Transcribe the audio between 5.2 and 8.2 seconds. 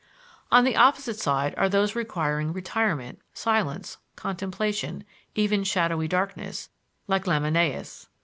even shadowy darkness, like Lamennais.